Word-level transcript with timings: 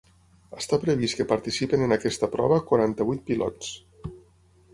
Està 0.59 0.77
previst 0.85 1.19
que 1.19 1.27
participin 1.31 1.83
en 1.89 1.93
aquesta 1.99 2.31
prova 2.37 2.59
quaranta-vuit 2.71 3.23
pilots. 3.29 3.71